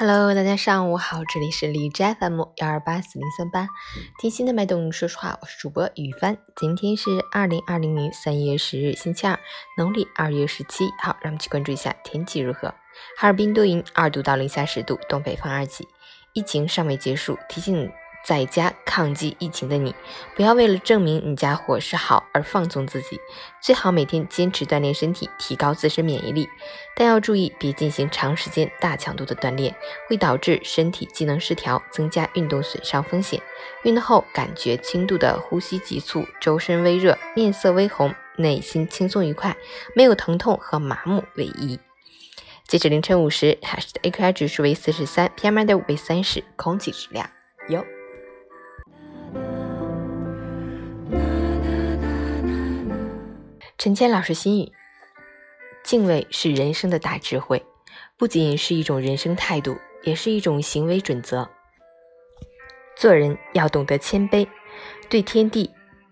[0.00, 3.66] Hello，大家上午好，这里是荔枝 FM 幺二八四零三八，
[4.20, 6.38] 听心的脉动，说实话，我是主播雨帆。
[6.54, 9.36] 今天是二零二零年三月十日，星期二，
[9.76, 10.88] 农历二月十七。
[11.02, 12.68] 好，让我们去关注一下天气如何。
[13.16, 15.84] 哈尔滨多云，二度到零下十度，东北风二级，
[16.32, 17.90] 疫情尚未结束，提醒。
[18.28, 19.94] 在家抗击疫情的你，
[20.36, 23.18] 不要为了证明你家伙食好而放纵自己，
[23.62, 26.46] 最好每天坚持锻炼身体，提高自身免疫力。
[26.94, 29.74] 但要注意，别进行长时间大强度的锻炼，
[30.06, 33.40] 会导致身体机能失调，增加运动损伤风险。
[33.84, 39.56] 运动后感觉轻度的呼吸急促，周身微热，面色微红，内心轻松愉快，
[39.94, 41.80] 没有疼痛和麻木为宜。
[42.66, 47.30] 截止凌晨五时，海市的 AQI 指数为四十三，PM2.5 为三十，空气质量
[47.70, 47.82] 优。
[53.78, 54.72] 陈谦老师心语：
[55.84, 57.64] 敬畏是人生的大智慧，
[58.16, 61.48] 不仅是一种人生态度，也是一种行为准则。
[62.96, 64.48] 做人要懂得谦卑，
[65.08, 65.70] 对天地、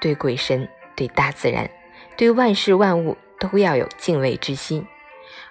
[0.00, 1.68] 对鬼神、对大自然、
[2.16, 4.86] 对万事万物都要有敬畏之心。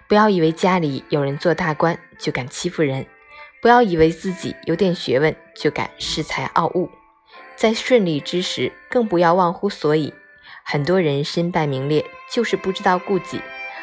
[0.08, 3.06] 不要以为家里有人做大官就敢欺负人，
[3.62, 6.90] 不要以为自己有点学问就敢恃才傲物。
[7.58, 10.14] 在顺利之时，更不要忘乎所以。
[10.64, 13.40] 很多人身败名裂，就是不知道顾己；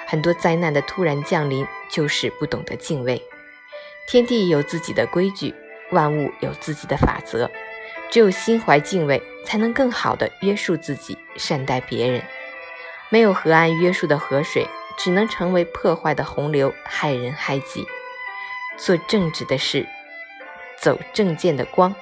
[0.07, 3.21] 很多灾难的突然降临，就是不懂得敬畏。
[4.07, 5.53] 天地有自己的规矩，
[5.91, 7.51] 万物有自己的法则。
[8.11, 12.23] 只有心怀敬畏，才能更好的约束自己，善待别人。
[13.09, 17.85] 没有河岸约束的河水，只能成为破坏的洪流，害人害己。
[18.77, 19.87] 做正直的事，
[20.79, 21.95] 走正见的光，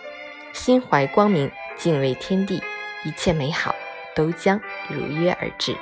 [0.52, 1.50] 心怀光明，
[1.82, 2.62] 敬畏天地，
[3.02, 3.74] 一切美好。
[4.14, 5.74] 都将如约而至。